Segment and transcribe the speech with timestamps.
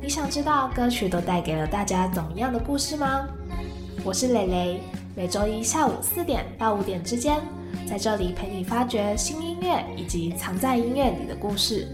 [0.00, 3.26] 你想知道歌曲都带给了大家怎么样的故事吗？
[4.04, 4.80] 我是蕾蕾，
[5.16, 7.40] 每周一下午四点到五点之间，
[7.88, 11.88] 在这里陪你发掘新音乐以及藏在音乐里的故事。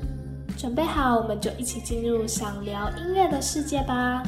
[0.59, 4.23] 准备好，我们就一起进入想聊音乐的世界吧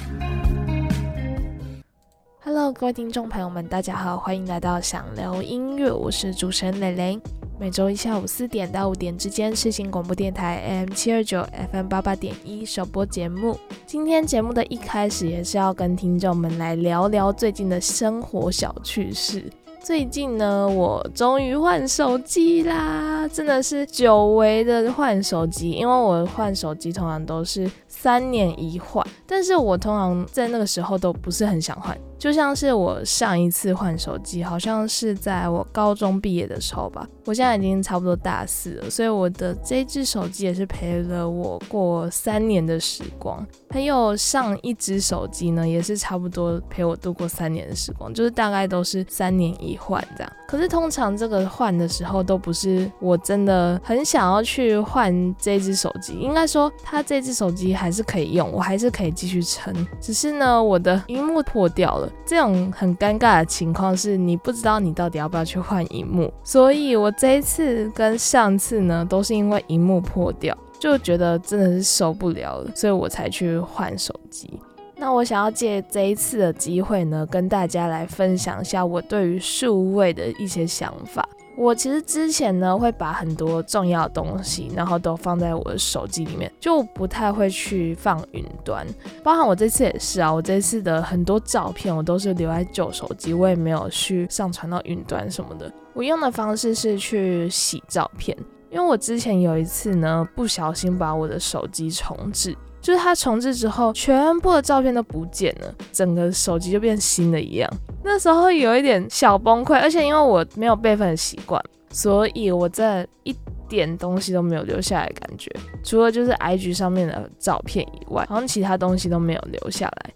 [2.45, 7.21] ！Hello，各位听众朋友们，大家好，欢迎来到想聊音乐，我是主持人蕾蕾。
[7.57, 13.57] 每周一下午四点到五点之间，世新广播电台 AM 七二九 FM 八八点一首播节目。
[13.87, 19.45] 今天节目的一开始，也是要跟听众们来聊聊最近的生活小趣事。
[19.81, 27.71] 最近呢，我终于换手机啦，真的是久违的换手机，因为我换手机通常都是
[28.05, 31.99] 三年一换，但是我通常在那个时候都不是很想换。
[32.19, 37.07] 就像是我上一次换手机，好像是在我高中毕业的时候吧。
[37.27, 43.47] 我现在已经差不多大四了，所以我的这只手机也是陪了我过三年的时光。
[43.71, 50.33] 还有上一只手机呢，也是差不多陪我度过三年的时光，就是大概都是三年一换这样。
[50.47, 59.73] 可是通常这个换的时候都不是我真的很想要去换这只手机，应该说它这只手机还是可以用，我还是可以继续撑。
[60.01, 62.13] 只是呢，我的荧幕破掉了。
[62.27, 74.51] 这种很尴尬的情况是你不知道你到底要不要去换荧幕，所以我这一次跟上次呢都是因为荧幕破掉，就觉得真的是受不了了，所以我才去换手机。
[74.97, 81.24] 那我想要借这一次的机会呢，跟大家来分享一下我对于数位的一些想法。
[81.57, 88.87] 我其实之前呢会把很多重要的东西，然后都放在我的手机里面，就不太会去放云端。
[89.23, 95.73] 包含我这次也是啊，我这次的很多照片我都是留在旧手机，我也没有去上传到云端什么的。
[95.93, 98.37] 我用的方式是去洗照片，
[98.71, 102.57] 因为我之前有一次呢不小心把我的手机重置。
[102.85, 107.71] 就是它重置之后，全部的照片都不见了，整个手机就变新的一样。
[108.03, 111.59] 那时候有一点小崩溃，而且因为我没有备份的习惯，
[111.89, 113.35] 所以我在一
[113.71, 115.51] 点东西都没有留下来，感觉
[115.83, 120.13] 除了就是 IG 上面的照片以外，好像其他东西都没有留下来。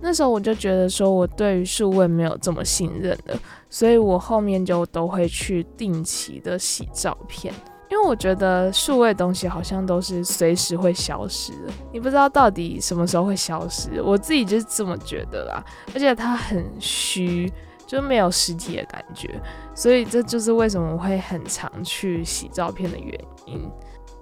[0.00, 3.36] 那时候我就觉得说，我对于数位没有这么信任了，
[3.68, 7.52] 所以我后面就都会去定期的洗照片。
[7.92, 14.00] 因为我觉得数位东西好像都是随时会消失的，你不知道到底什么时候会消失。
[14.00, 15.62] 我自己就是这么觉得啦，
[15.94, 17.52] 而且它很虚，
[17.86, 19.38] 就没有实体的感觉，
[19.74, 23.60] 所以这就是为什么我会很常去洗照片的原因。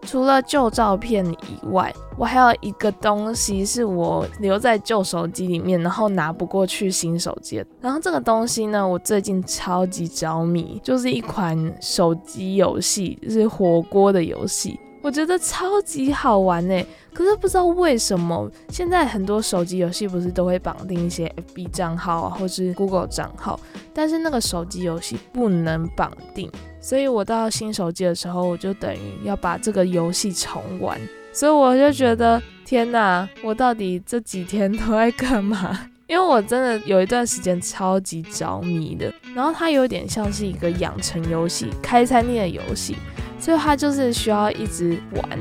[0.02, 7.64] 除了旧照片以外，我还有一个东西是我留在旧手机里面，然后拿不过去新手机。
[7.80, 14.78] 然后这个东西呢，我最近超级着迷，就是一款手机游戏，是火锅的游戏。
[15.02, 16.84] 我觉得超级好玩呢，
[17.14, 23.58] 可是不知道为什么，现在很多手机游戏不是都会绑定一些 FB 账号啊，或是 Google 账号，
[23.94, 26.50] 但是那个手机游戏不能绑定，
[26.80, 31.00] 所以我到新手机的时候，我就等于要把这个游戏重玩，
[31.32, 35.86] 所以我就觉得天哪，我到底这几天都在干嘛？
[36.06, 42.96] 因为我真的有一段时间超级着迷的，然后它有点像是一个养成游戏、开餐厅的游戏。
[43.40, 45.38] 所以它就是需要一直玩，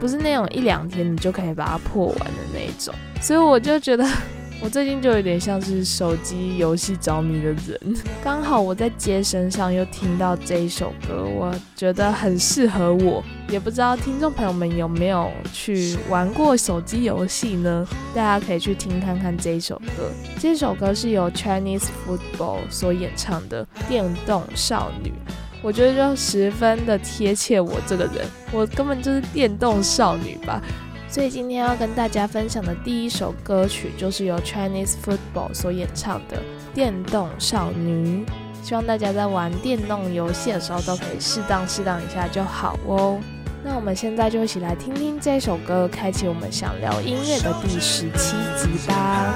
[0.00, 2.94] 不是那种一两天你就可以把它破完的那一种。
[3.20, 4.06] 所以我就觉得，
[4.60, 7.96] 我最近就有点像是手机游戏着迷的人。
[8.22, 13.22] 刚好我在街身上又听到这一首歌，我觉得很适合我。
[13.48, 17.86] 也不知道听众朋友们有没有去玩过手机游戏呢？
[18.12, 20.10] 大家可以去听看看这一首歌。
[20.38, 25.10] 这首歌是由 Chinese Football 所演唱的《电动少女》。
[25.66, 30.62] 我觉得就十分的贴切我这个人，我根本就是电动少女吧。
[31.08, 36.36] 所以今天要跟大家分享的第一首歌曲，就是由 Chinese Football 所演唱的
[36.72, 38.24] 《电动少女》。
[38.62, 43.18] 希望大家在玩电动游戏的时候，都可以适当适当一下就好哦。
[43.64, 49.34] 那我们现在就一起来听听这首歌，开启我们想聊音乐的第十七集吧。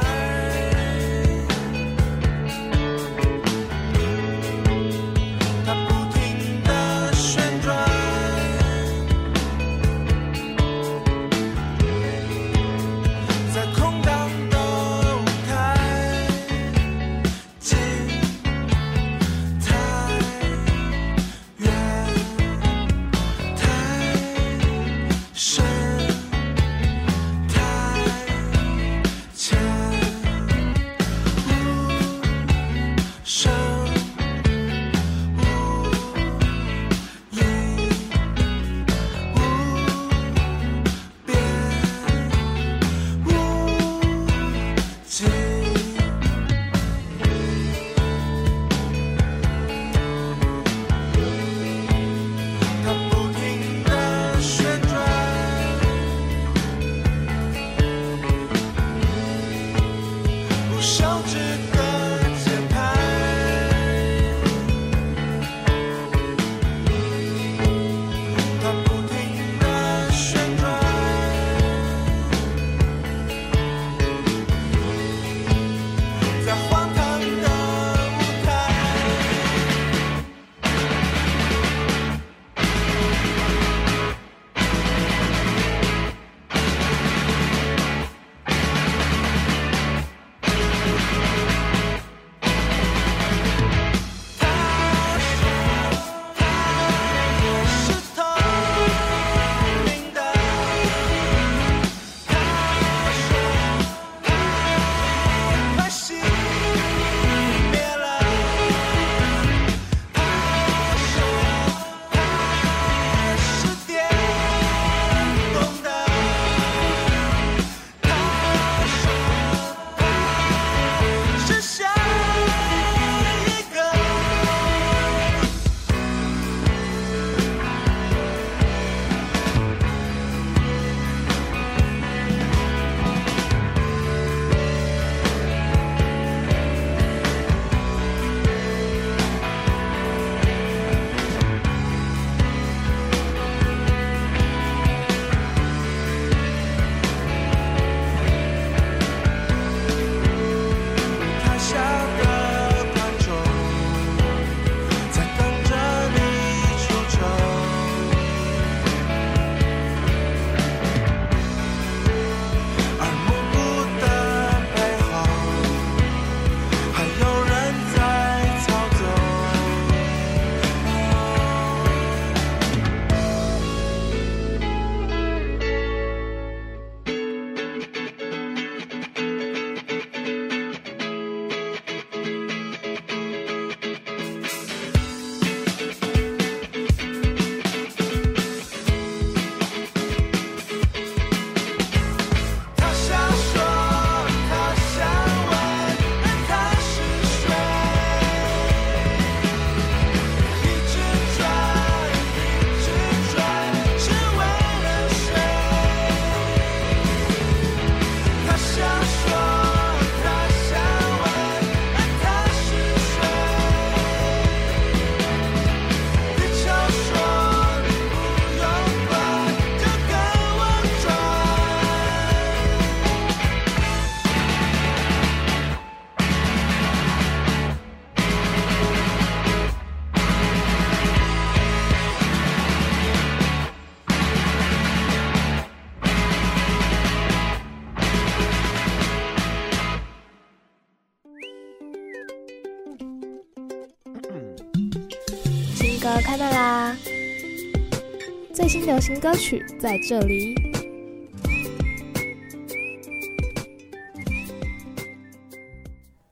[248.90, 250.52] 流行歌曲在这里。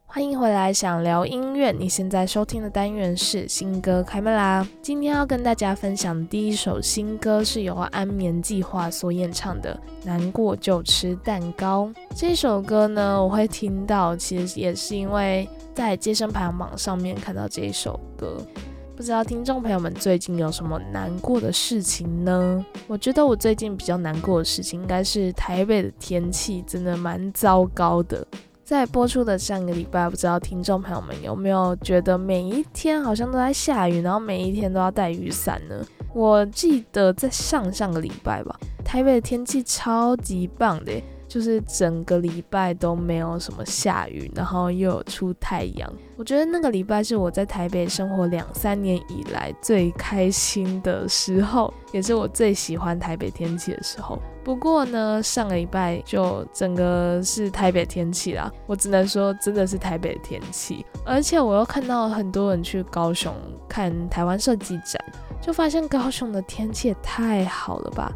[0.04, 1.70] 欢迎回来，想聊音乐。
[1.70, 4.66] 你现在收听的单元是新歌开麦啦！
[4.82, 11.86] 今天要跟大家分享的第一首新歌是由安眠计划所演唱的《难过就吃蛋糕》。
[12.16, 18.44] 这首歌呢，我会听到，其实也是因为在接生排行榜上面看到这一首歌。
[18.98, 22.66] 不知道听众朋友们最近有什么难过的事情呢？
[22.88, 28.26] 我觉得我最近比较难过的事情，应该是台北的天气真的蛮糟糕的。
[28.64, 35.76] 在播出的上个礼拜，不知道听众朋友们有没有觉得每一天好像都在下雨，然后每一天都要带雨伞呢？
[36.12, 40.92] 我记得在上上个礼拜吧，台北的天气超级棒的。
[41.28, 45.92] 就是整个礼拜都没有什么下雨，然后又有出太阳。
[46.16, 54.18] 我觉得那个礼拜是我在台北生活两三年以来最开心的时候，也是我最喜欢台北天气的时候。
[54.42, 60.84] 不过呢，上个礼拜就整个是台北天气啦，我只能说真的是台北的天气。
[61.04, 63.34] 而且我又看到很多人去高雄
[63.68, 64.98] 看台湾设计展，
[65.42, 68.10] 就发现高雄的天气也太好了吧。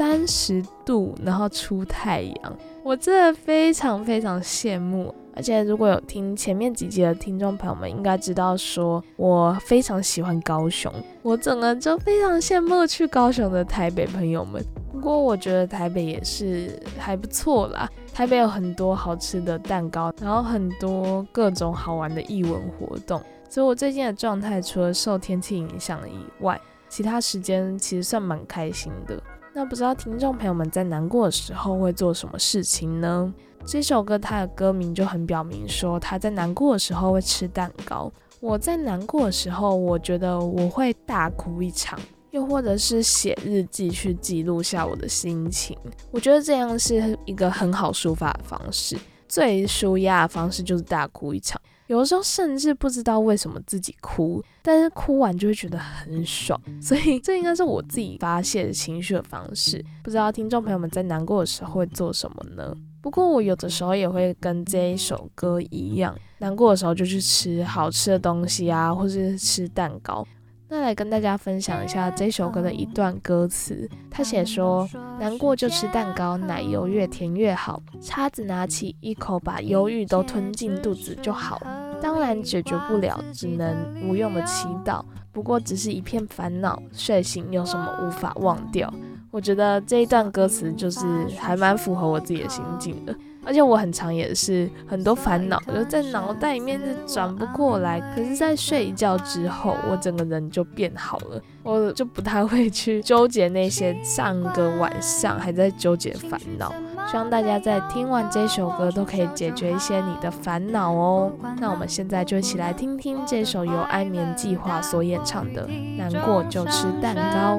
[0.00, 5.14] 三十度，然后出太阳，我真的非常非常羡慕。
[5.36, 10.90] 而且如果有听前面几集的听众朋友们，应该知道说我非常喜欢高雄，
[11.20, 14.64] 我整个就非常羡慕去高雄的台北朋友们。
[14.90, 23.20] 不过我觉得台北也是还不错啦，台北有很多好吃的蛋糕，然后很多各种好玩的艺文活动。
[23.50, 29.22] 所以我最近的状态，除了受天气影响以外，其他时间其实算蛮开心的。
[29.52, 33.32] 那不知道听众朋友们在难过的时候会做什么事情呢？
[33.66, 38.10] 这首歌它的歌名就很表明说他在难过的时候会吃蛋糕。
[38.40, 41.98] 我在难过的时候，我觉得我会大哭一场，
[42.30, 45.76] 又或者是写日记去记录下我的心情。
[46.10, 48.96] 我觉得这样是一个很好抒发的方式。
[49.28, 59.84] 最舒压的方式就是大哭一场，有的时候甚至不知道为什么自己哭，但是哭完就会觉得很爽，所以 这应该是我自己发泄情绪的方式。
[60.04, 62.72] 不知道听众朋友们在难过的时候会做什么呢？
[63.02, 70.24] 不过我有的时候也会跟这一首歌一样，难过的时候就去吃好吃的东西啊，或者是吃蛋糕。
[70.68, 77.82] 那来跟大家分享一下这首歌的一段歌词，他写说：难过就吃蛋糕，奶油越甜越好。
[78.00, 81.60] 叉子拿起一口，把忧郁都吞进肚子就好。
[82.00, 85.02] 当然解决不了，只能无用的祈祷。
[85.32, 88.92] 不过只是一片烦恼，睡醒有什么无法忘掉？
[89.30, 91.00] 我觉得这一段歌词就是
[91.38, 93.14] 还蛮符合我自己的心境的。
[93.44, 98.00] 而且我很常也是很多烦恼，就在脑袋里面是转不过来。
[98.14, 106.72] 可是，在睡一觉之后，我整个人就变好了，我就不太会去纠结那些上个晚上还在纠结烦恼。
[107.10, 111.32] 希望大家在听完这首歌都可以解决一些你的烦恼哦。
[111.58, 115.66] 那我们现在就一起来听听这首由安眠计划所演唱的
[115.96, 117.58] 《难过就吃蛋糕》。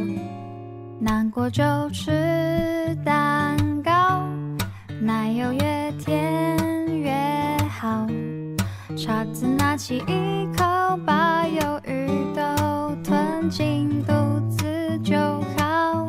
[1.00, 3.70] 难过就吃蛋糕。
[5.03, 6.55] 奶油越甜
[7.00, 7.12] 越
[7.67, 8.05] 好，
[8.96, 10.63] 叉子拿起一口，
[11.03, 14.13] 把忧郁都吞进肚
[14.48, 15.17] 子就
[15.58, 16.05] 好。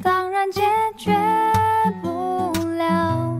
[0.00, 0.62] 当然解
[0.96, 1.12] 决
[2.00, 3.36] 不了，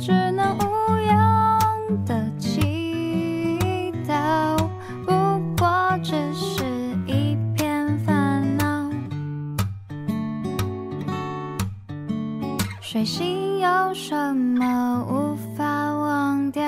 [0.00, 4.56] 只能无用的祈祷。
[5.06, 6.61] 不过只是
[12.92, 13.52] 睡醒。
[13.62, 16.62] 有什么无法忘掉？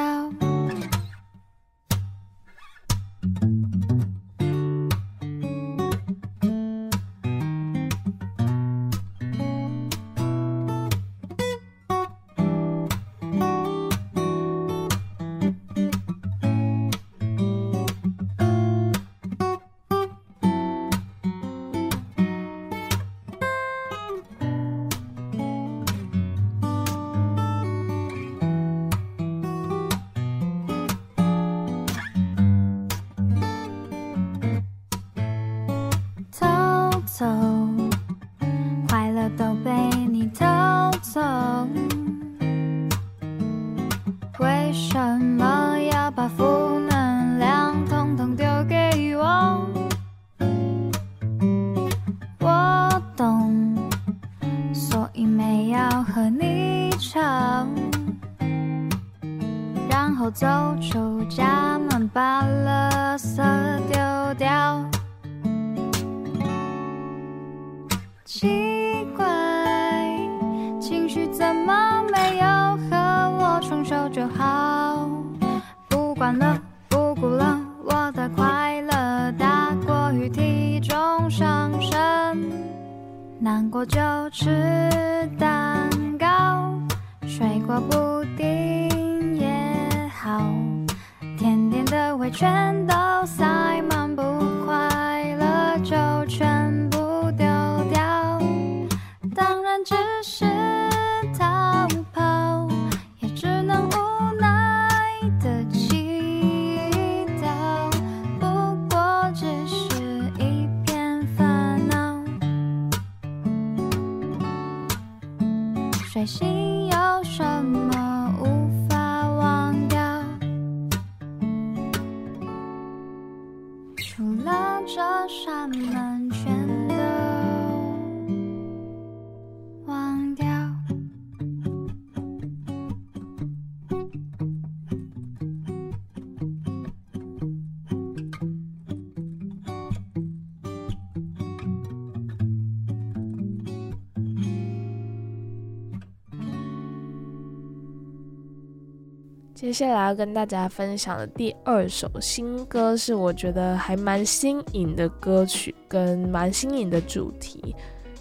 [149.64, 157.75] 接下来要跟大家分享的第二首新歌，是我觉得还蛮新颖的歌曲，跟蛮新颖的主题。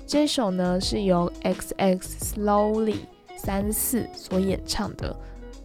[0.07, 3.00] 这首呢是由 X X Slowly
[3.35, 5.13] 三四所演唱的。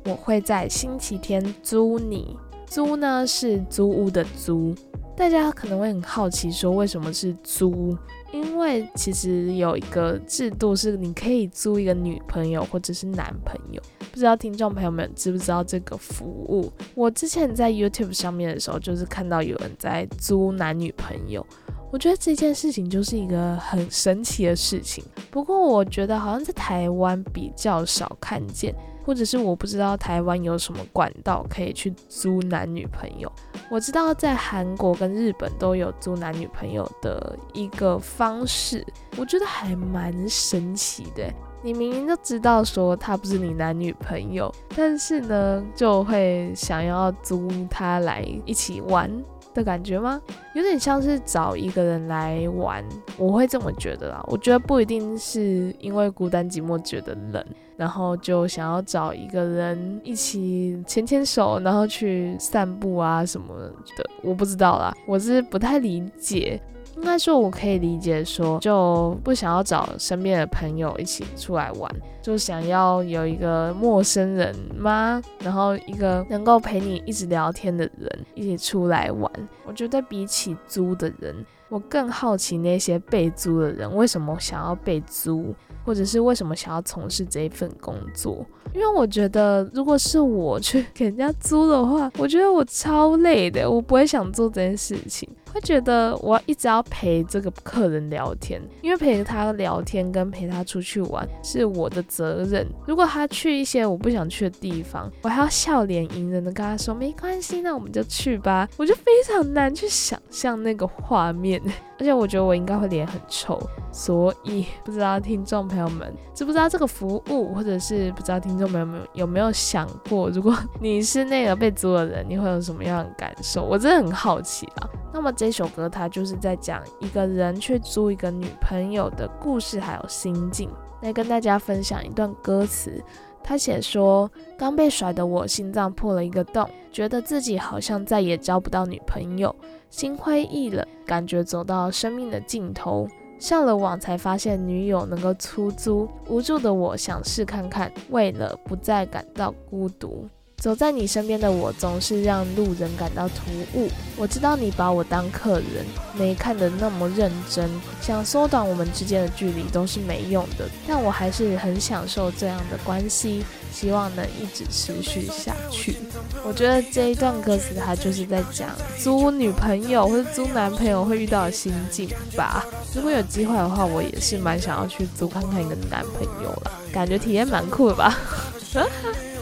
[0.06, 4.74] 我会在星期天租你，租呢是租屋的租。
[5.16, 7.96] 大家可能会很好奇，说为什么是租？
[8.32, 13.80] 因为其实有一个制度是，你可以租一个女朋友或者是男朋友。
[14.18, 16.72] 不知道听众朋友们知不知道这个服务？
[16.96, 21.46] 我之前在 YouTube 上面的时候，就是看到有人在租男女朋友。
[21.92, 25.04] 我觉得这件事情就是一个很神奇的事情。
[25.30, 28.74] 不过我觉得好像在台湾比较少看见，
[29.06, 33.30] 或者是我不知道台湾有什么管道可以去租男女朋友。
[33.70, 38.84] 我知道在韩国跟日本都有租男女朋友的一个方式，
[39.16, 41.32] 我觉得还蛮神奇的。
[41.62, 49.10] 你明明就知道说他不是你男女朋友，但是呢，就会想要租他来一起玩。
[49.54, 50.20] 的感觉吗？
[50.54, 52.84] 有点像是找一个人来玩，
[53.16, 54.24] 我会这么觉得啦。
[54.28, 57.44] 我觉得不一定是因为孤单寂寞觉得冷，
[57.76, 63.48] 然后就想要找一个人一起牵牵手，然后去散步啊什么
[63.96, 64.08] 的。
[64.22, 66.60] 我不知道啦，我是不太理解。
[66.98, 71.90] 应该说，我可以理解，说就不想要找身边的朋友一起出来玩，
[72.20, 75.22] 就想要有一个陌生人吗？
[75.38, 79.30] 然后一个能够陪你一直聊天的人一起出来玩。
[79.64, 81.34] 我觉得比起租的人，
[81.68, 88.44] 我更好奇那些被租的人为什么想要被租，或者是为什么想要从事这一份工作。
[88.74, 95.26] 因为我觉得，如果是我去给人家租的话，我觉得我超累的，我不会想做这件事情。
[95.52, 102.66] 会觉得我一直要陪这个客人聊天，因为陪他聊天跟陪他出去玩是我的责任。
[102.86, 108.68] 如果他去一些我不想去的地方，我还要笑脸迎人的跟他说没关系，那我们就去吧。
[108.76, 111.60] 我就非常难去想象那个画面，
[111.98, 113.60] 而且我觉得我应该会脸很臭。
[113.90, 123.64] 所以 不知道听众朋友们知不知道这个服务，或者是不知道听众朋友们有没有想过，如果你是那个被租的人，你会有什么样的感受？
[123.64, 124.88] 我真的很好奇啊。
[125.12, 130.70] 那么这首歌它就是在讲一个人去租一个女朋友的故事，还有心境。
[131.00, 133.00] 来跟大家分享一段歌词，
[133.48, 139.56] 他写说：刚被甩的我心脏破了一个洞，觉得自己好像再也交不到女朋友，
[139.88, 143.08] 心灰意冷，感觉走到生命的尽头。
[143.38, 150.28] 上了网才发现女友能够出租，无助的我想试看看，为了不再感到孤独。
[150.60, 153.44] 走在你身边的我，总是让路人感到突
[153.74, 153.88] 兀。
[154.16, 155.86] 我知道你把我当客人，
[156.18, 157.70] 没看得那么认真。
[158.00, 165.96] 想缩短我们之间的距离都是没用的，但我还是很享受这样的关系，希望能一直持续下去。
[166.44, 168.68] 我觉得这一段歌词，它就是在讲
[168.98, 172.66] 租女朋友或者租男朋友会遇到的心境吧。
[172.96, 178.18] 如果有机会的话，我也是蛮想要去租看看一个男朋友了，感觉体验蛮酷的吧。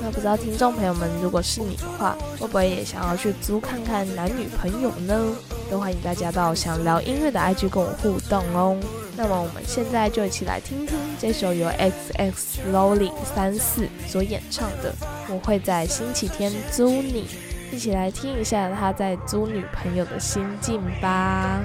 [0.07, 5.35] 那不知道听众朋友们，如果是你的话，会不会也想要去租看看男女朋友呢？
[5.69, 8.79] 都欢迎大家到想聊音乐的 IG 跟我互动哦。
[9.17, 14.93] 那么我们现在就一起来听听这首由 X X Slowly 三四所演唱的
[15.29, 17.27] 《我会在星期天租你》，
[17.75, 21.59] 一起来听一下他在租女朋友的心境吧。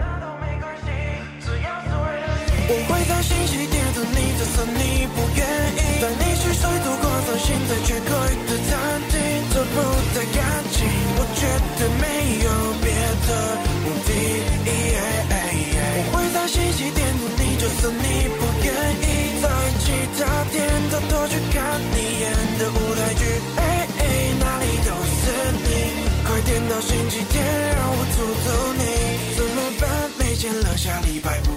[2.68, 5.81] 我会在星期天等你，就算你不愿意。
[7.52, 8.12] 带你去水土过造现在缺口
[8.48, 8.72] 的餐
[9.10, 9.14] 厅，
[9.52, 9.76] 这不
[10.14, 10.40] 太干
[10.72, 10.78] 净。
[11.18, 11.40] 我绝
[11.78, 12.04] 对没
[12.44, 12.48] 有
[12.80, 12.86] 别
[13.28, 13.30] 的
[13.84, 14.10] 目的。
[16.04, 18.06] 我会在星期天等你，就算你
[18.40, 18.68] 不愿
[19.02, 19.06] 意。
[19.42, 19.46] 在
[19.82, 19.86] 其
[20.18, 20.20] 他
[20.52, 20.56] 天
[20.92, 21.60] 偷偷去看
[21.92, 22.24] 你演
[22.60, 23.24] 的舞台剧，
[24.40, 25.68] 哪里都是你。
[26.24, 27.44] 快点到星期天，
[27.76, 28.48] 让我诅咒
[28.80, 28.84] 你。
[29.36, 29.84] 怎么办？
[30.18, 31.52] 没钱了，下礼拜不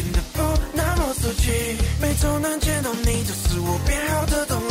[0.00, 0.40] 变得不
[0.72, 1.76] 那么俗气。
[2.00, 4.69] 每周能见到你，就是我变好的动力。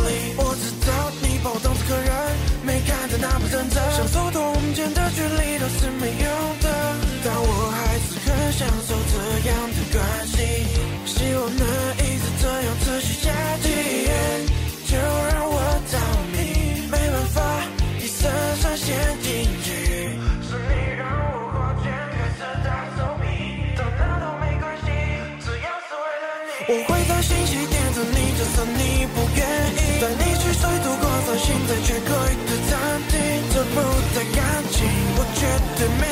[35.80, 36.09] 绝对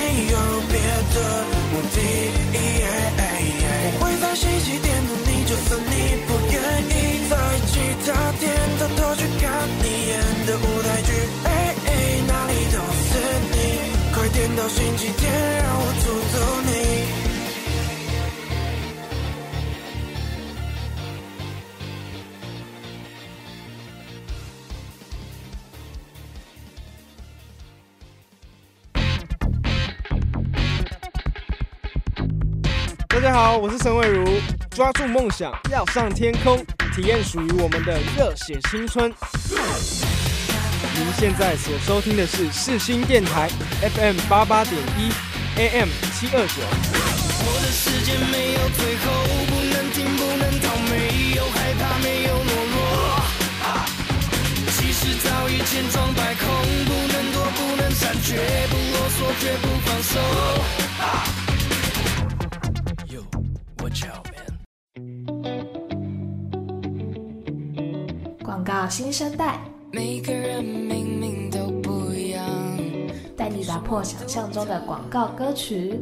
[33.21, 34.41] 大家好，我是陈伟如。
[34.71, 39.13] 抓住梦想，要上天空，体验属于我们的热血青春。
[40.95, 43.51] 您现在所收听的是四星电台
[43.81, 45.11] FM 八八点一
[45.59, 46.63] AM 七二九。
[47.43, 49.11] 我的世界没有最后，
[49.51, 52.79] 不能停，不能逃，没有害怕，没有懦弱。
[54.79, 56.47] 其实早已千疮百孔，
[56.87, 58.39] 不能躲，不能闪，绝
[58.71, 60.15] 不啰嗦，绝不放手。
[60.99, 61.48] Yo,
[68.89, 69.61] 新生代，
[69.93, 72.43] 每个人明明都不一样。
[73.37, 76.01] 带你打破想象中的广告歌曲。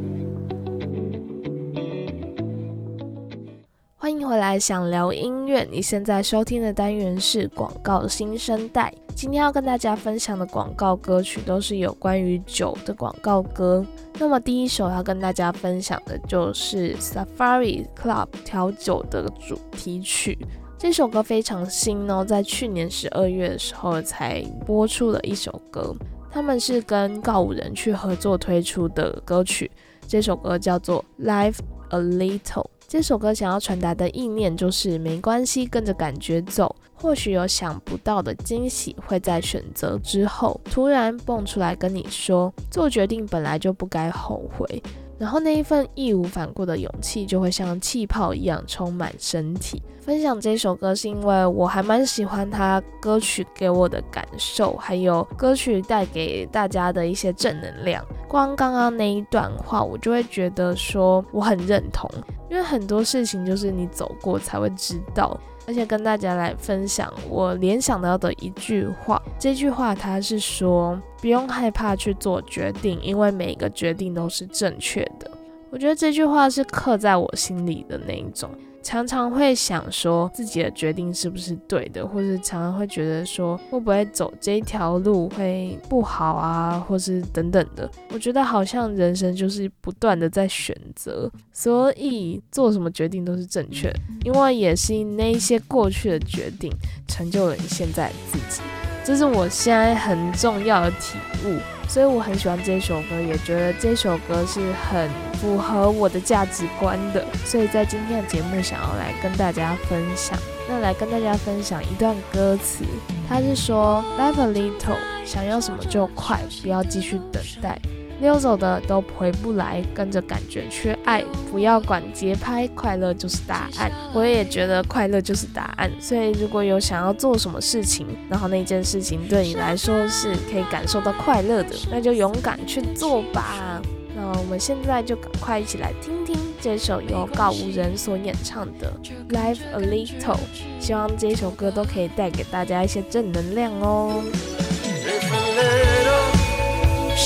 [3.97, 5.67] 欢迎回来，想聊音乐。
[5.69, 8.95] 你现在收听的单元是广告新生代。
[9.17, 13.85] 今天要跟大家分享的广告歌曲都是有关于酒的广告歌。
[14.19, 20.39] 那么第一首要跟大家分享的就是 Safari Club 调酒的主题曲。
[20.87, 25.93] 这首歌非常新哦，在去年十二月的时候才播出的一首歌。
[26.31, 29.69] 他们是跟告五人去合作推出的歌曲。
[30.07, 32.69] 这首歌叫做 Live a Little。
[32.87, 44.81] 这首歌想要传达的意念就是没关系，跟着感觉走，或许有想不到的惊喜会在选择之后突然蹦出来跟你说，做决定本来就不该后悔。
[45.19, 49.83] 然后那一份义无反顾的勇气就会像气泡一样充满身体。
[50.01, 58.05] 分享这首歌是因为我还蛮喜欢它歌曲给我的感受，还有歌曲带给大家的一些正能量。
[58.29, 62.09] 光刚刚那一段话，我就会觉得说我很认同，
[62.49, 65.37] 因为很多事情就是你走过才会知道。
[65.67, 75.31] 而且跟大家来分享我联想到的一句话，这句话它是说不用害怕去做决定，因为每个决定都是正确的。
[75.71, 78.49] 我觉得这句话是刻在我心里的那一种。
[78.87, 87.91] 常常会想说自己的决定是不是对的，或是常常会觉得说会不会走这条路会不好啊，或是等等的。
[88.11, 93.93] 我觉得好像人生就是不断的在选择，所以做什么决定都是正确，
[94.25, 96.71] 因为也是那一些过去的决定
[97.09, 98.63] 成就了你现在自己，
[99.07, 101.59] 这是我现在很重要的体悟。
[101.89, 107.25] 所以我很喜欢这首歌，也觉得这首歌是很符合我的价值观的。
[107.45, 110.37] 所以在今天的节目，想要来跟大家分享。
[110.69, 112.85] 那来跟大家分享一段歌词，
[113.29, 117.79] 它是说：“Live a little，想要什么就快，不要继续等待。
[118.21, 125.91] 溜走的都回不来，跟着感觉去爱，不要管节拍，快乐就是答案。”我也觉得快乐就是答案。
[126.01, 133.83] 所以如果有想要做什么事情，然后那件事情对你来说是可以感受到快乐的，那就勇敢去做吧。
[134.15, 138.91] 那我们现在就赶快一起来听听这首由告五人所演唱的
[139.35, 140.37] 《Live a Little》，
[140.81, 144.23] 希望这首歌都可以带给大家一些正能量哦。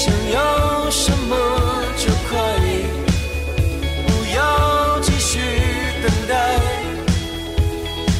[0.02, 1.36] 想要什么
[1.98, 2.38] 就快，
[4.06, 5.38] 不要继续
[6.02, 6.58] 等待，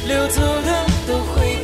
[0.07, 1.57] 溜走的都回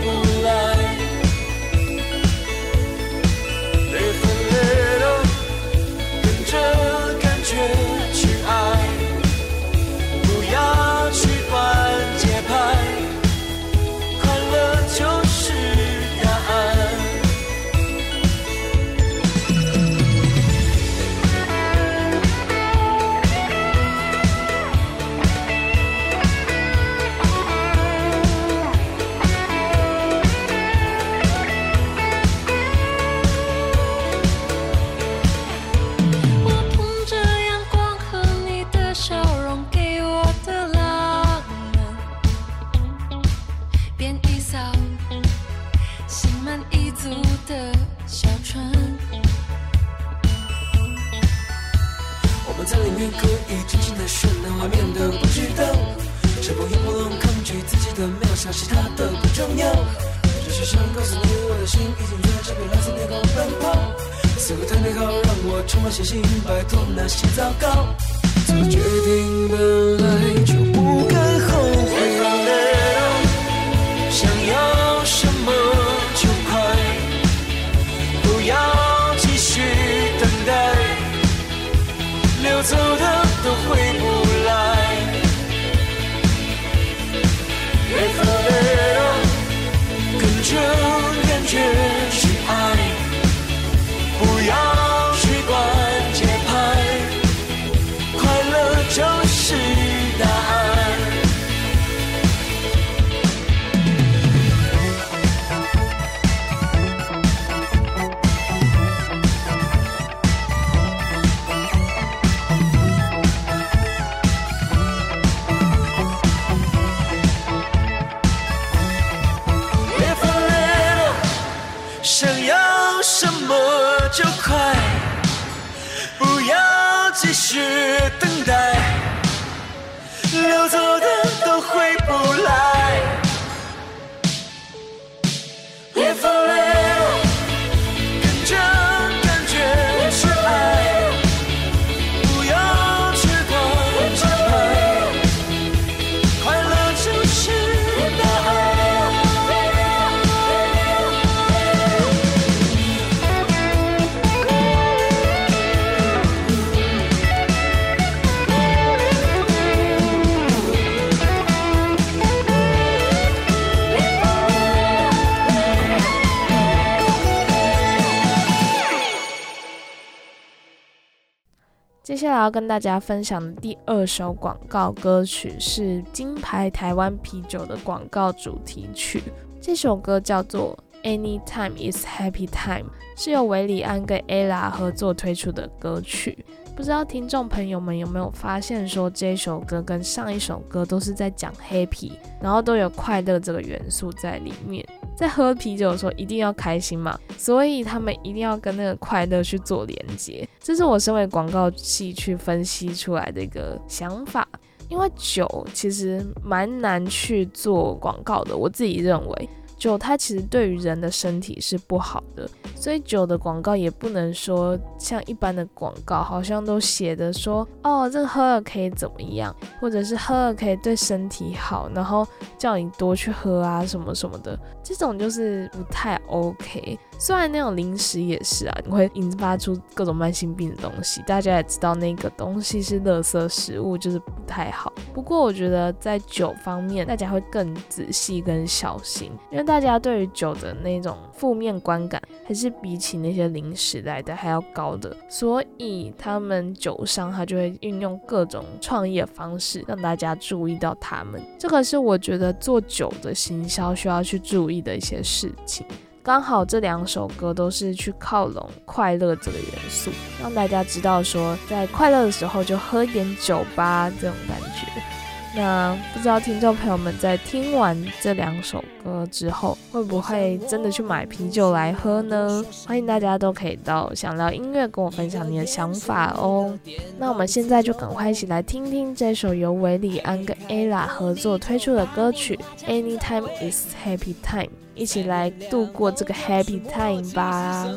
[172.46, 179.20] 要跟大家分享的第二首广告歌曲是金牌台湾啤酒的广告主题曲。
[179.61, 182.85] 这首歌叫做《Anytime Is Happy Time》，
[183.16, 186.38] 是由韦礼安跟 ella 合作推出的歌曲。
[186.77, 194.87] 不知道听众朋友们有没有发现，说这首歌跟上一首歌都是在讲 happy，然后都有快乐这个元素在里面。
[195.17, 200.47] 在喝啤酒的时候一定要开心嘛，所以他们一定要跟那个快乐去做连接。
[200.61, 204.47] 这是我身为广告系去分析出来的一个想法。
[204.89, 226.99] 因为酒其实蛮难去做广告的，我自己认为酒它其实对于人的身体是不好的，所以酒的广告也不能说像一般的广告，好像都写的说哦这个喝了可以怎么样，或者是喝了可以对身体好，然后叫你多去喝啊什么什么的，这种就是不太 OK。
[227.18, 234.92] 虽然那种零食也是啊，你会引发出各种慢性病的东西，大家也知道那个东西是垃圾食物，就是不太好。
[235.14, 251.42] 不过我觉得在酒方面，大家会更仔细跟小心，因为大家对于酒的那种负面观感，还是比起那些零食来的还要高的，所以他们酒商他就会运用各种创意的方式，让大家注意到他们。
[251.59, 255.87] 这个是我觉得做酒的行销需要去注意的一些事情。
[256.27, 260.11] 刚好这两首歌都是去靠拢快乐这个元素，
[260.43, 265.15] 让大家知道说，在快乐的时候就喝一点酒吧这种感觉。
[265.57, 272.62] 那不知道听众朋友们在听完这两首歌之后，会不会真的去买啤酒来喝呢？
[272.87, 276.79] 欢迎大家都可以到想聊音乐跟我分享你的想法哦。
[277.19, 284.64] 那我们现在就赶快一起来听听这首由韦礼安跟 ella 合作推出的歌曲《Anytime Is Happy Time》，
[284.95, 287.88] 一起来度过这个 Happy Time 吧。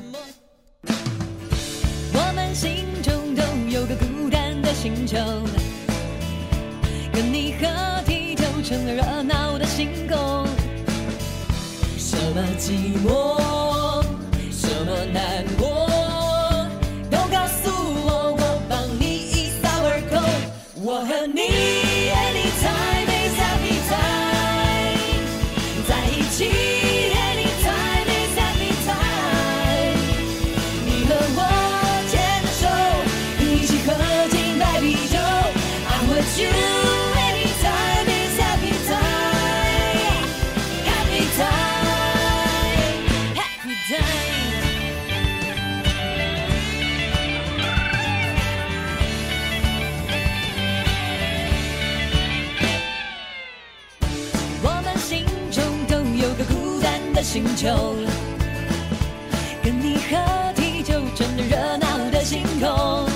[2.13, 5.17] 我们心中都有个孤单的星球，
[7.11, 7.67] 跟你合
[8.05, 10.47] 体就成了热闹的星空。
[11.97, 14.03] 什么寂寞，
[14.51, 15.45] 什么难
[57.31, 57.95] 星球。
[59.63, 60.17] 跟你合
[60.55, 63.07] 体就成了热闹的星空。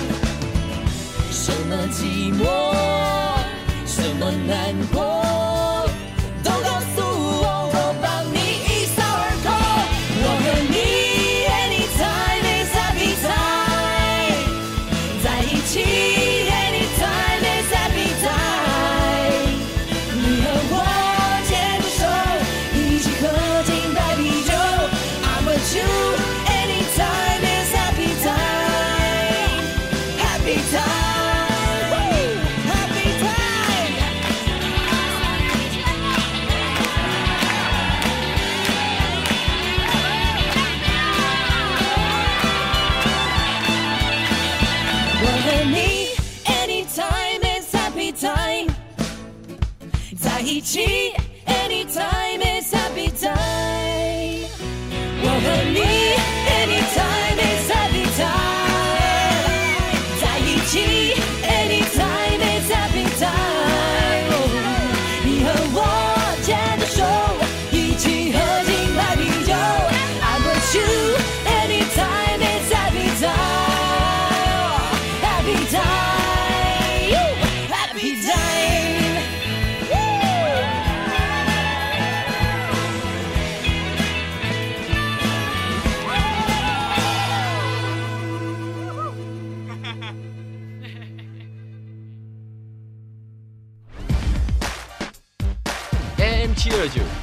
[1.32, 2.44] 什么寂寞，
[3.84, 5.02] 什么难过，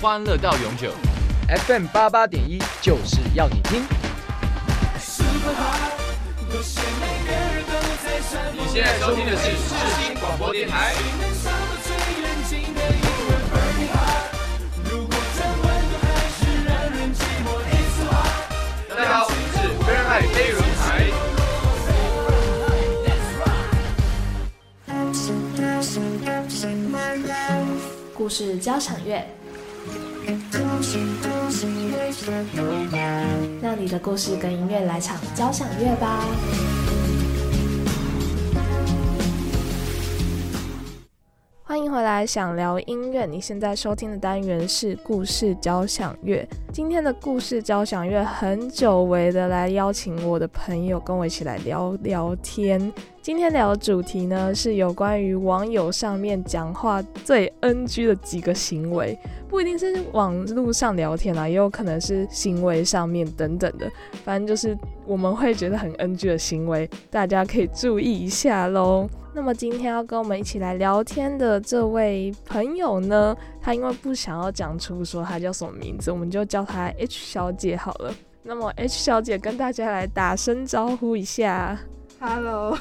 [0.01, 0.91] 欢乐到永久。
[1.67, 3.83] FM 八八点一就是要你听。
[8.51, 10.95] 你现在收听的是世新广播电台。
[18.89, 20.81] 大家好，我们是非爱飞轮海。
[28.15, 29.23] 故事交响乐，
[33.61, 36.25] 让你的故事跟音乐来场交响乐吧。
[41.63, 43.25] 欢迎回来，想聊音乐。
[43.25, 46.45] 你现在收听的单元是故事交响乐。
[46.73, 52.91] 今天的故事交响乐很久违的来邀请我的朋友跟我一起来聊聊天。
[53.21, 59.15] 今天聊的主题呢是有关于网友上面讲话最 NG 的几个行为，
[59.47, 63.87] 不一定是网络上聊天啦，也有可能是行为上面等等的，
[64.23, 69.07] 反正就是我们会觉得很 NG 的行为，大家可以注意一下喽。
[69.35, 78.11] 那么今天要跟我们一起来聊天的这位朋友呢，他因为不想要讲出说他叫什么名字，我们就叫他 H 小姐好了。
[78.41, 81.77] 那么 H 小姐跟大家来打声招呼一下。
[82.23, 82.77] Hello，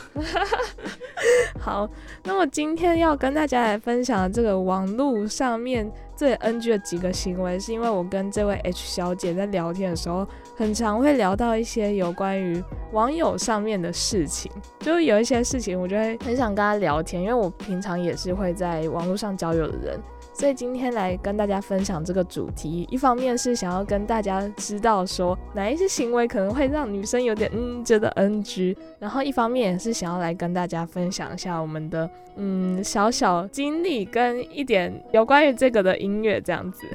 [1.59, 1.89] 好，
[2.25, 19.99] 那么今天要跟大家来分享的这个网络上面最 NG 的几个行为，是因为我跟这位 H 小姐在聊天的时候，很常会聊到一些有关于网友上面的事情，就有一些事情，我就会很想跟她聊天，因为我平常也是会在网络上交友的人。
[20.41, 36.87] 所以今天来跟大家分享这个主题，一方面是想要跟大家知道说哪一些行为可能会让女生有点嗯觉得 NG，然后一方面也是想要来跟大家分享一下我们的嗯小小经历跟一点有关于这个的音乐这样子。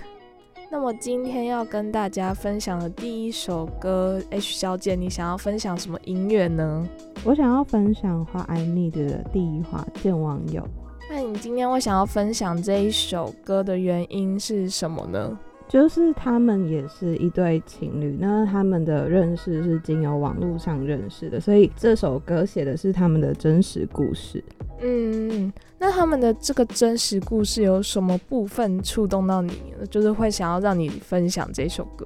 [0.72, 6.84] 那么今天要跟大家分享的第一首歌，H 小姐，你想要分享什么音乐呢？
[7.24, 10.64] 我想要分享《花 I Need》的第一话《见网友》。
[11.10, 15.38] 那你今天会想要分享这一首歌的原因是什么呢？
[15.68, 24.44] 就是他们也是一对情侣，那他们的认识是经由网络上认识的，所以这首歌写的是他们的真实故事。
[24.82, 29.86] 嗯，那他们的这个真实故事有什么部分触动到你呢？
[29.90, 32.06] 就是会想要让你分享这首歌。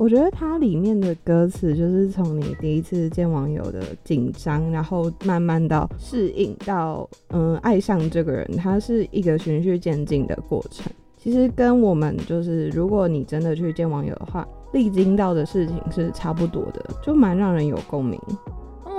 [0.00, 10.90] 我觉得它里面的歌词就是从你第一次见网友的紧张，然后慢慢到适应，到嗯爱上这个人，它是一个循序渐进的过程。
[11.18, 18.18] 其实跟我们就是，如果你真的去见网友的话，历经到的事情是差不多的，就蛮让人有共鸣。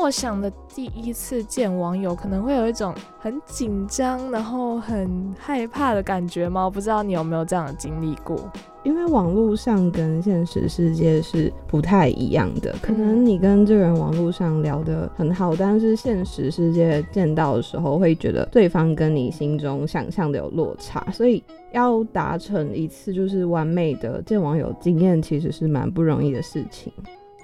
[0.02, 6.68] 我想的第一次见网友，可能会有一种很紧张，然后很害怕的感觉吗？
[6.68, 8.52] 不知道你有没有这样的经历过。
[8.84, 21.43] 因为网络上跟现实世界是不太一样的，可能你跟这个人网络上聊得很好，但是现实世界见到的时候，会觉得对方跟你心中想象的有落差，所以
[21.74, 26.91] 要达成一次就是完美的见网友经验，其实是蛮不容易的事情。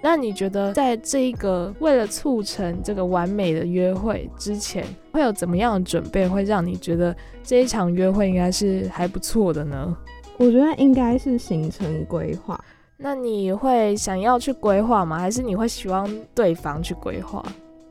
[0.01, 9.97] 那你觉得，在这一个为了促成这个完美的约会之前，会有怎么样的准备，会让你觉得这一场约会应该是还不错的呢？
[10.37, 12.63] 我觉得应该是行程规划。
[12.95, 15.19] 那你会想要去规划吗？
[15.19, 17.43] 还是你会希望对方去规划？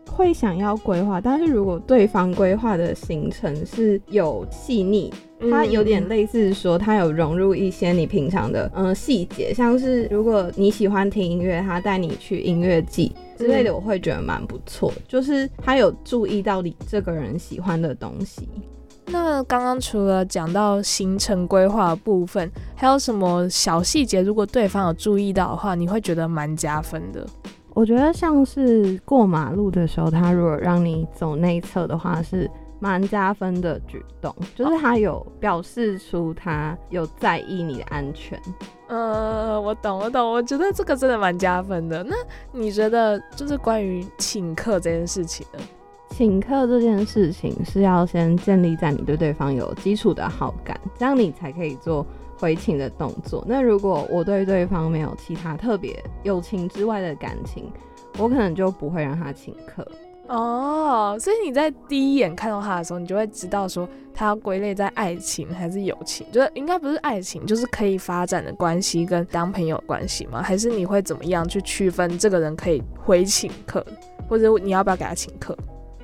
[0.09, 5.13] 会想要规划，但是如果对方规划的行程是有细腻，
[5.51, 14.93] 它有点类似说，它有融入一些你平常的嗯细节，像是如果你喜欢听音乐，他带你去音乐季之类的，我会觉得蛮不错。
[15.07, 18.49] 就是他有注意到你这个人喜欢的东西。
[19.09, 24.21] 那刚刚除了讲到行程规划部分，还有什么小细节？
[24.21, 27.25] 如果对方有注意到的话，你会觉得蛮加分的。
[27.73, 38.41] 我觉得像是过马路的时候，他如果让你走内侧的话，是蛮加分的举动，就是他有表示出他有在意你的安全。
[38.89, 42.05] 呃，我懂，我懂，我觉得这个真的蛮加分的。
[42.05, 42.15] 那
[42.53, 45.59] 你觉得，就是关于请客这件事情呢？
[46.11, 52.07] 请客这件事情是要先建立在你对对方有基础的好感，这样你才可以做
[52.39, 53.45] 回请的动作。
[53.47, 57.71] 那如果我对对方没有其他特别友情之外的感情，
[58.19, 59.87] 我可能就不会让他请客。
[60.29, 70.43] 哦，所以你在第一眼看到他的时候，你就会知道说他要归类在爱情还是友情，就是应该不是爱情，就是可以发展的关系跟当朋友关系吗？
[70.43, 73.85] 还是你会怎么样去区分这个人可以回请客，
[74.29, 75.57] 或者你要不要给他请客？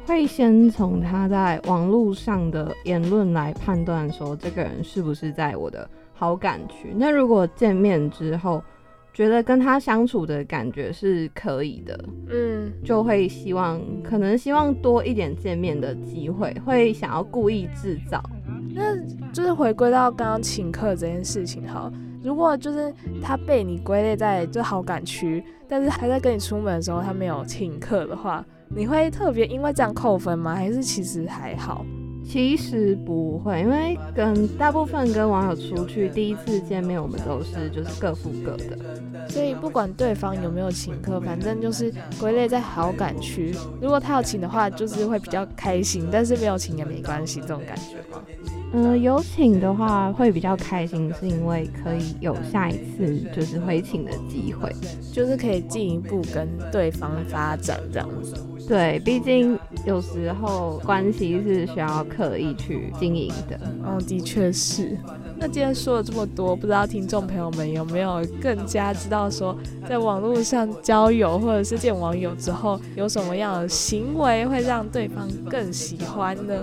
[0.05, 6.93] 会先从他在网络上的言论来判断说这个人是不是在我的好感区。
[6.97, 8.63] 那如果见面之后，
[9.13, 18.23] 觉得跟他相处的感觉是可以的，嗯，就会希望可能希望多一点见面的机会，会想要故意制造。
[18.75, 18.97] 那
[19.33, 21.93] 就是回归到刚刚请客这件事情哈。
[22.23, 22.91] 如果就是
[23.21, 30.55] 他被你归类在就好感区，但是他在跟你出门的时候他没有请客的话，你会特别因为这样扣分吗？
[30.55, 31.85] 还是其实还好？
[32.33, 38.79] 其实不会，因为跟大部分跟网友出去第一次见面，我们都是就是各付各的，
[39.29, 43.55] 所以不管对方有没有请客，反正就是归类在好感区。
[43.83, 48.23] 如果他有请的话，就是会比较开心；但是没有请也没关系，这种感觉吗？
[48.73, 54.75] 嗯，有请的话会比较开心，是因为可以有下一次就是回请的机会，
[55.13, 58.35] 就是可以进一步跟对方发展这样子。
[58.69, 63.59] 对，毕竟有时候关系是需要刻意去经营的。
[63.85, 64.97] 哦，的确是。
[65.37, 69.57] 那今天说了这么多，不知道听众朋友们有没有更加知道说，
[69.89, 76.55] 在网络上交友或者是见网友之后，有什么样的行为会让对方更喜欢呢？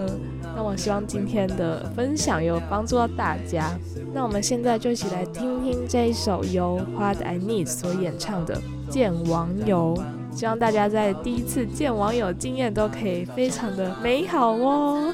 [0.55, 3.77] 那我希望今天的分享有帮助到大家。
[4.13, 8.55] 那我们现在就一起来听听这一首由 What I Need 所演唱的
[8.89, 9.95] 《见网友》。
[10.31, 15.13] 希望大家在第一次见网友经验都可以非常的美好哦。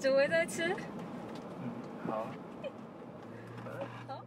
[0.00, 0.74] 回竹围再吃。
[2.06, 2.14] 嗯，
[4.08, 4.22] 好。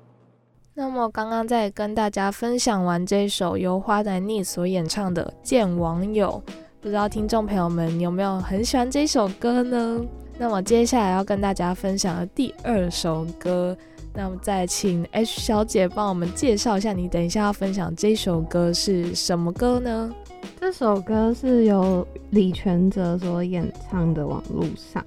[0.76, 6.42] 那么刚刚在跟大家分享完这首由花仔逆所演唱的《见网友》，
[6.80, 10.00] 不知道听众朋友们有没有很喜欢这首歌呢？
[10.38, 13.76] 那么接下来要跟大家分享的第二首歌，
[14.14, 20.14] 那么再请 H 小姐帮我们介绍一下，你等一下要分享这首歌是什么歌呢？
[20.60, 25.04] 这首歌是由李全哲所演唱的《网络上》。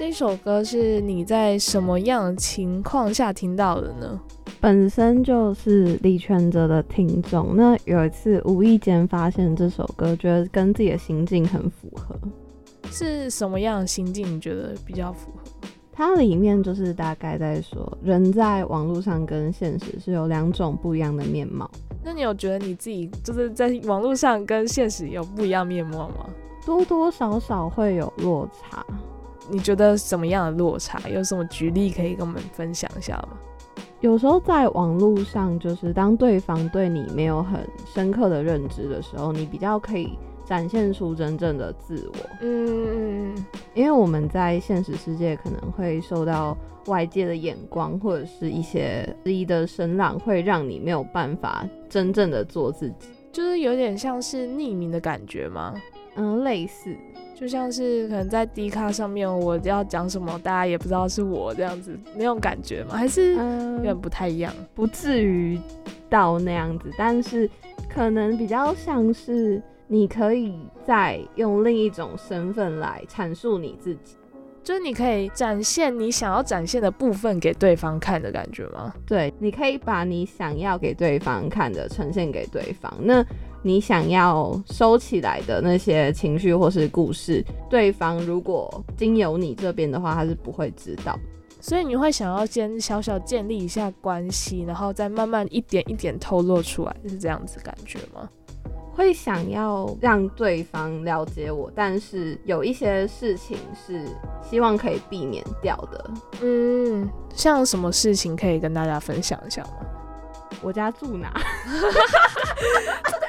[0.00, 4.18] 这首歌是你在什么样的情况下听到的呢？
[4.58, 12.18] 本身就是李全哲的听众，那有一次无意间发现这首歌，觉得跟自己的心境很符合。
[12.90, 15.68] 是什么样的心境你觉得比较符合？
[15.92, 21.70] 它里面就是大概在说，人在网络上跟现实是有两种不一样的面貌。
[22.02, 26.26] 那你有觉得你自己就是在网络上跟现实有不一样面貌吗？
[26.64, 28.82] 多多少少会有落差。
[29.50, 31.00] 你觉得什么样的落差？
[31.08, 33.38] 有什么举例可以跟我们分享一下吗？
[34.00, 42.30] 有时候在网络上，就是当对方对你没有很深刻的认知的时候，你比较可以展现出真正的自我。
[42.40, 43.34] 嗯，
[43.74, 53.08] 因为我们在现实世界可能会受到外界的眼光，或者是一些质疑的声浪，会让你没有办法真正的做自己。
[53.30, 55.74] 就是有点像是匿名的感觉吗？
[56.16, 56.96] 嗯，类似，
[57.40, 62.94] 就像是可能在 D 卡上面，我要讲什么，大家也不知道是我这样子那种感觉吗？
[62.94, 64.52] 还是嗯、有点不太一样？
[64.74, 65.58] 不至于
[66.10, 67.48] 到那样子，但是
[67.88, 74.16] 可能比较像是你可以再用另一种身份来阐述你自己。
[74.62, 78.92] 就是你可以展现你想要展现的部分给对方看的感觉吗？
[79.06, 82.92] 对，你可以把你想要给对方看的呈现给对方。
[83.00, 83.24] 那
[83.62, 91.18] 你想要收起来的那些情绪或是故事，对方如果经由你这边的话，他是不会知道。
[91.60, 98.28] 所以你会想要先小小建立一下关系，然后再慢慢一点一点透露出来，是这样子感觉吗？
[98.92, 103.56] 会想要让对方了解我，但是有一些事情
[103.86, 104.04] 是
[104.42, 106.10] 希望可以避免掉的。
[106.42, 109.86] 嗯，像什么事情可以跟大家分享一下吗？
[110.62, 111.32] 我家住哪？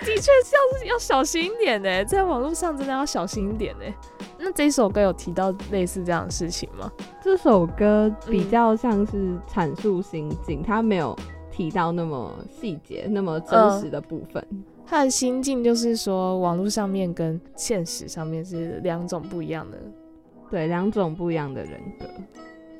[0.01, 3.85] 的确是要要小心一点呢，在网络上真的要小心一点呢。
[4.37, 6.91] 那这首歌有提到类似这样的事情吗？
[7.23, 11.15] 这首歌比较像是阐述心境，它没有
[11.51, 14.45] 提到那么细节、那么真实的部分。
[14.85, 19.77] 他的心境就是说，网络上面跟现实上面是两种不一样的，
[20.49, 22.05] 对，两种不一样的人格。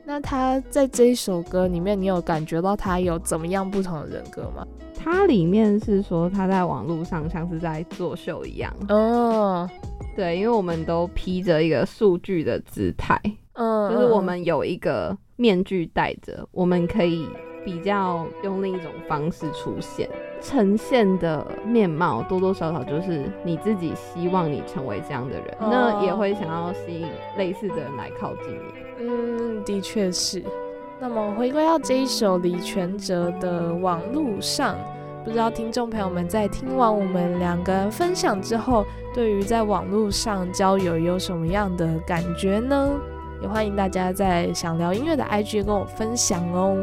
[0.04, 4.66] 那他在这一首歌里面，你有感觉到他有怎么样不同的人格吗？
[5.04, 8.72] 他里面是说他在网络上像是在作秀一样。
[8.90, 9.70] 哦，
[10.16, 13.20] 对，因为我们都披着一个数据的姿态，
[13.54, 17.28] 嗯，就是我们有一个面具戴着，我们可以
[17.66, 20.10] 比较用另一种方式出现。
[20.40, 28.91] 呈现的面貌多多少少就是你自己希望你成为这样的人，那也会想要吸引类似的人来靠近你。
[29.02, 30.44] 嗯，的确是。
[31.00, 34.76] 那么回归到这一首李全哲的《网路上》，
[35.26, 42.92] 不知道听众朋友们在听完我们两个分享之后，对于在网络上交友有什么样的感觉呢？
[43.42, 46.78] 也欢迎大家在想聊音乐的 IG 跟我分享哦。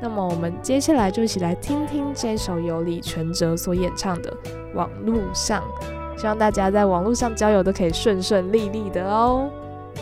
[0.00, 4.30] 那么我们接下来就一起来听听这首由李全哲所演唱的
[4.74, 5.62] 《网路上》，
[6.20, 9.48] 希望大家在网络上交友都可以顺顺利利的哦。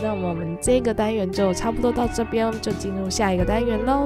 [0.01, 4.05] 那我们这个单元就差不多到这边，就进入下一个单元喽。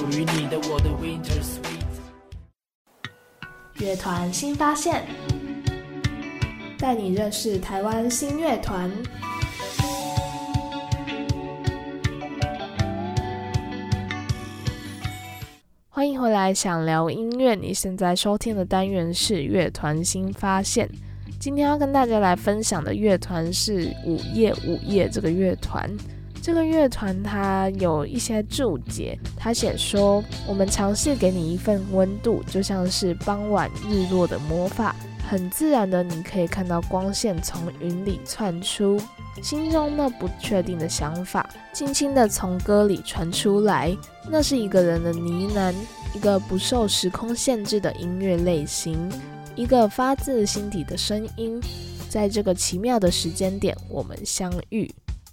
[0.00, 1.84] 属于你的我的 Winter Sweet。
[3.84, 5.04] 乐团新发现，
[6.78, 8.90] 带你认识台湾新乐团。
[15.90, 17.54] 欢迎回来，想聊音乐。
[17.54, 20.88] 你现在收听的单元是乐团新发现。
[21.38, 25.94] 今天要跟大家来分享的乐团是午夜午夜这个乐团。
[26.42, 34.96] 这个乐团它有一些注解，他写说：我们尝试给你一份温度，就像是傍晚日落的魔法，
[35.28, 38.98] 很自然的，你可以看到光线从云里窜出，
[39.42, 43.94] 心中那不确定的想法，轻轻的从歌里传出来。
[44.28, 45.74] 那是一个人的呢喃，
[46.14, 49.08] 一个不受时空限制的音乐类型，
[49.54, 51.60] 一个发自心底的声音。
[52.08, 54.90] 在这个奇妙的时间点，我们相遇。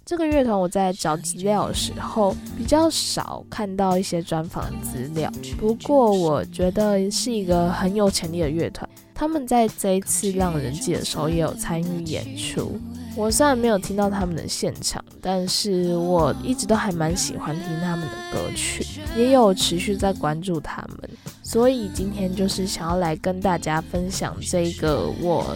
[0.08, 8.88] 这个乐团我在找资料的时候比较少看到一些专访资料，不过我觉得是一个很有潜力的乐团。
[9.14, 12.80] 他们在这一次让人记的时候也有参与演出。
[13.16, 21.10] 我虽然没有听到他们的现场，但是我一直都还蛮喜欢听他们的歌曲，也有持续在关注他们。
[21.42, 25.54] 所以今天就是想要来跟大家分享这个我。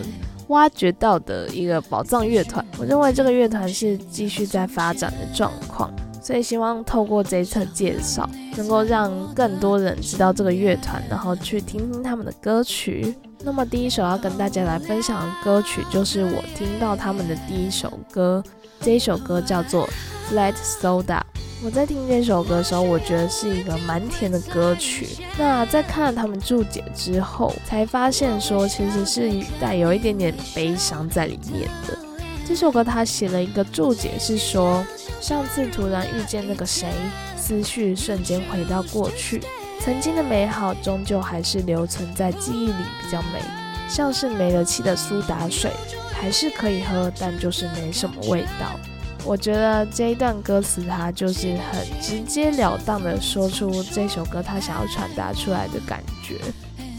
[0.52, 5.90] 挖掘到的一个宝藏乐团，我认为这个乐团是继续在发展的状况，
[6.22, 13.16] 所以希望透过这一次介绍，能够让更多人知道这个乐团，然后去听听他们的歌曲。
[13.44, 18.40] 那么第一首要跟大家来分享的歌曲，就是我听到他们的第一首歌，
[18.80, 19.88] 这一首歌叫做
[20.32, 21.20] 《Flat Soda》。
[21.64, 25.06] 我在听这首歌的时候，我觉得是一个蛮甜的歌曲。
[25.38, 31.96] 那在看了他们注解之后，才发现说其实是带有一点点悲伤在里面的。
[32.44, 34.84] 这首歌他写了一个注解，是说
[35.20, 36.88] 上次突然遇见那个谁，
[37.36, 39.40] 思绪瞬间回到过去，
[39.78, 43.40] 曾经的美好终究还是留存在记忆里比较美，
[43.88, 45.70] 像是没了气的苏打水，
[46.12, 48.78] 还是可以喝，但就是没什么味道。
[49.24, 56.38] 我觉得这一段歌词，它就是很直截了当的说出这首歌他想要传达出来的感觉，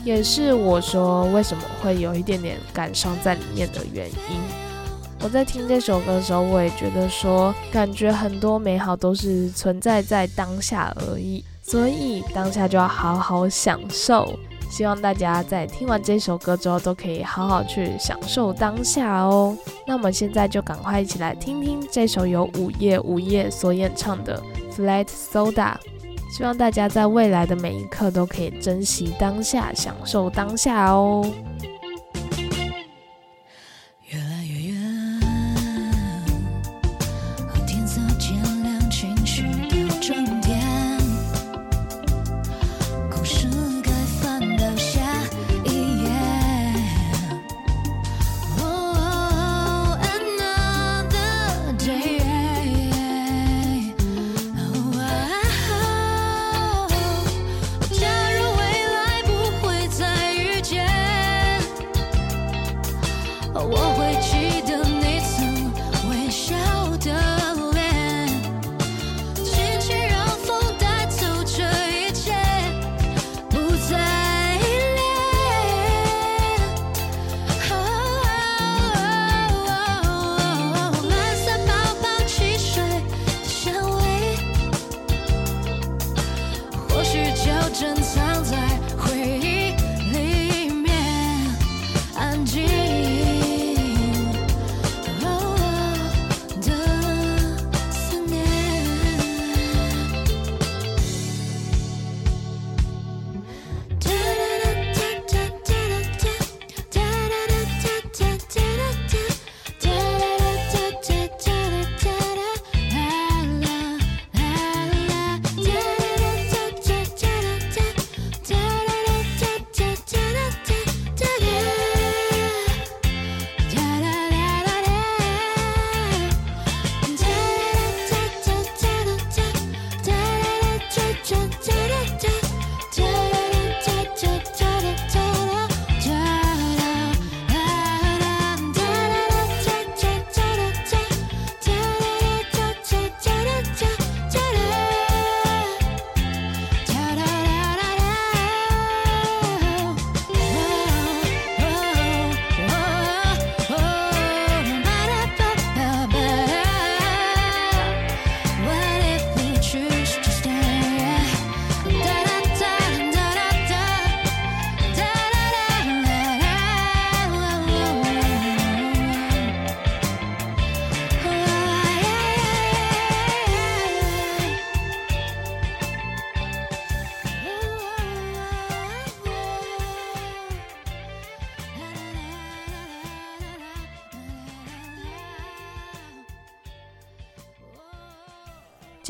[0.06, 4.40] 也是我说为什么会有一点点感伤在里面的原因。
[5.22, 14.38] 我在听这首歌的时候，我也觉得说，感觉很多美好都是存在在当下而已，所以当下就要好好享受。
[14.74, 19.56] 希望大家在听完这首歌之后，都可以好好去享受当下哦。
[19.86, 24.42] 那我们现在就赶快一起来听听这首由午夜午夜所演唱的
[24.76, 25.54] 《Flat Soda》。
[26.36, 31.24] 希望大家在未来的每一刻都可以珍惜当下，享受当下哦。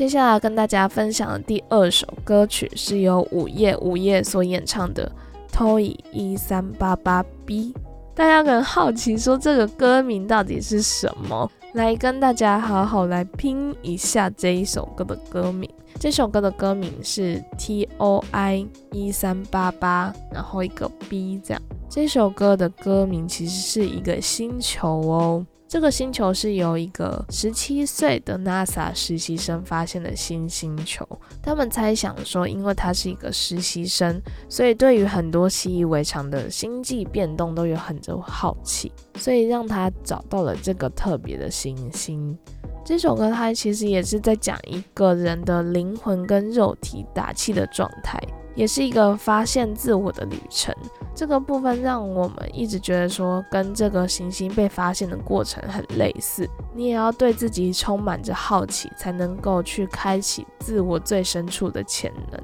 [0.04, 5.10] 接下来跟大家分享的第二首歌曲是由午夜午夜所演唱的
[5.56, 7.72] 《Toy 一三八八 B》。
[8.14, 11.50] 大家可能好奇说这个歌名到底是什么？
[11.72, 15.66] 来跟大家好好来拼一下这一首歌的歌名。
[15.98, 21.62] 这首歌的歌名是 T O I 一三八八，然后一个 B 这样。
[21.88, 25.46] 这首歌的歌名其实是一个星球哦。
[25.74, 31.04] 这个星球是由一个十七岁的 NASA 实习生发现的新星球。
[31.42, 42.38] 他们猜想说，因为他是一个实习生，所以对于很多习以为常的星际变动都有很多好奇，所以让他找到了这个特别的行星。
[42.84, 48.16] 这首歌它其实也是在讲一个人的灵魂跟肉体打气的状态。
[48.54, 50.74] 也是一个发现自我的旅程。
[51.14, 56.48] 这个部分让我们一直觉得说，跟这个行星被发现的过程很类似。
[56.74, 62.40] 你也要对自己充满着好奇，才能够去开启自我最深处的潜能。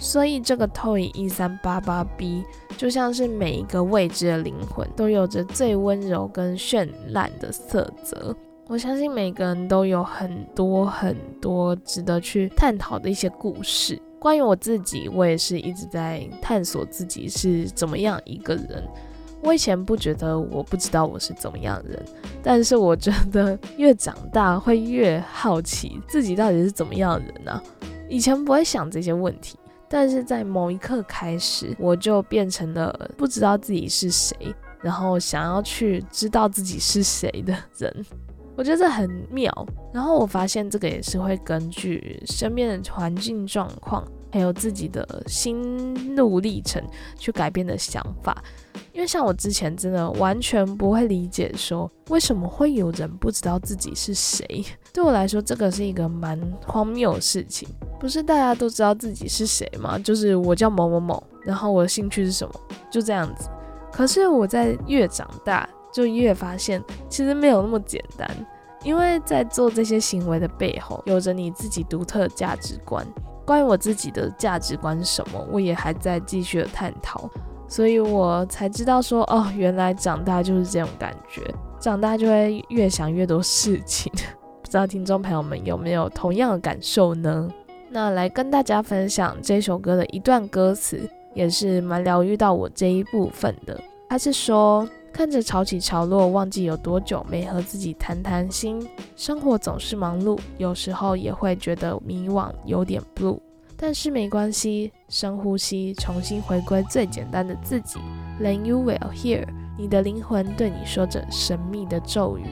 [0.00, 2.44] 所以，这个 Toy 一三八八 B
[2.76, 8.36] 就像是每一个未知的灵魂，都有着最温柔跟绚烂的色泽。
[8.68, 14.00] 我相信每个人都有很多很多值得去探讨的一些故事。
[14.18, 18.82] 关于我自己，我也是一直在探索自己是怎么样一个人。
[19.40, 22.04] 我以前不觉得我不知道我是怎么样的人，
[22.42, 27.62] 但是我觉得越长大会越好奇自己到底是怎么样的人呢？
[28.08, 29.56] 以前不会想这些问题，
[29.88, 34.34] 但是在某一刻开始，我就变成了不知道自己是谁，
[34.80, 38.04] 然后想要去知道自己是谁的人。
[38.58, 46.82] 我觉得这很妙，然后我发现这个也是会根据身边的环境状况，还有自己的心路历程
[47.16, 48.36] 去改变的想法。
[48.92, 54.64] 因为像我之前真的完全不会理解，说为什么会有人不知道自己是谁。
[54.92, 56.36] 对我来说，这个是一个蛮
[56.66, 57.68] 荒谬的事情。
[58.00, 59.96] 不是大家都知道自己是谁吗？
[60.00, 62.54] 就是我叫某某某，然后我的兴趣是什么，
[62.90, 63.48] 就这样子。
[63.92, 65.68] 可是我在越长大。
[65.92, 68.28] 就越发现，其实没有那么简单，
[68.82, 73.06] 因为在做这些行为的背后，有着你自己独特的价值观。
[73.44, 77.28] 关于我自己的价值观是什么，我也还在继续的探讨，
[77.66, 81.42] 所以我才知道说，哦，原来长大就是这种感觉，
[81.80, 84.12] 长大就会越想越多事情。
[84.62, 87.48] 不知道听众朋友们有没有同样的感受呢？
[87.88, 93.80] 那来跟大家分享这首歌的一段歌词，也是蛮疗愈到我这一部分的。
[94.10, 94.86] 他是说。
[95.12, 98.86] 看着潮起潮落，忘记有多久没和自己谈谈心。
[99.16, 103.38] 生活总是忙碌，有时候也会觉得迷惘，有点 blue。
[103.76, 107.98] 但是没关系，深呼吸，重新回归最简单的自己。
[108.40, 109.46] Then you will hear，
[109.76, 112.44] 你的灵魂对你说着神秘的咒语。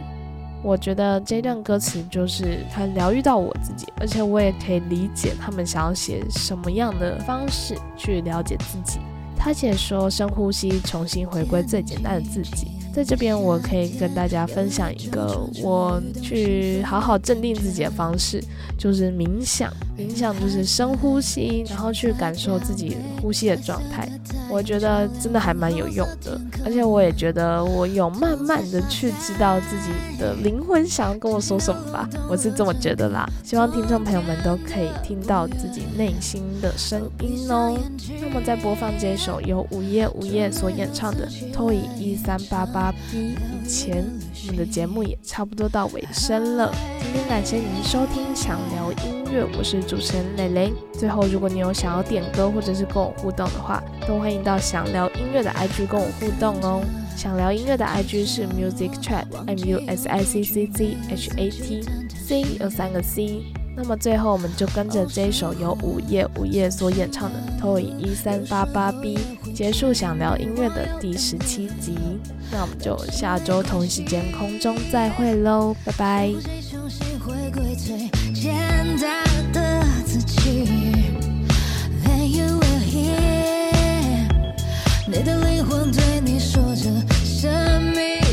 [0.62, 8.98] 我觉得这段歌词就是很疗愈到我自己，而且我也可以理解他们想要写什么样的方式去了解自己。
[9.36, 18.42] 他且说：“深呼吸，重新回归最简单的自己。”在这边，我可以跟大家分享一个我去好好镇定自己的方式，
[18.78, 19.70] 就是冥想。
[19.96, 24.08] 冥想就是深呼吸，然后去感受自己呼吸的状态。
[24.48, 32.08] 我觉得真的还蛮有用的，而且我也觉得我有慢慢的去知道自己的灵魂想要跟我说什么吧。
[32.28, 33.28] 我是这么觉得啦。
[33.42, 37.76] 希望听众朋友们都可以听到自己内心的声音哦。
[38.20, 42.92] 那么在播放这首由午夜午夜所演唱的《Toy 一三八八》。
[43.10, 44.04] B 以前，
[44.46, 46.72] 我们的节目也差不多到尾声了。
[47.02, 50.72] 今天感谢您收听《想聊音乐》，我是主持人蕾蕾。
[50.92, 56.80] 最后，如果你有想要点歌或者是跟我互动的话，都欢迎到想聊音乐的 IG 跟我互动哦。
[57.16, 63.42] 想聊音乐的 IG 是 Music Chat，M U S I C C C H A T，C 有三个 C。
[63.76, 69.18] 那么最后，我们就跟着这一首由午夜午夜所演唱的《Toy 一三八八 B》
[69.52, 71.94] 结束想聊音乐的第十七集。
[72.50, 76.32] 那我们就下周同一时间空中再会喽，拜拜。
[85.08, 86.90] 你的灵魂对你说着
[87.24, 88.25] 神秘。